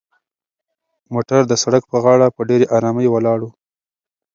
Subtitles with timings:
[1.13, 3.49] موټر د سړک په غاړه په ډېرې ارامۍ ولاړ و.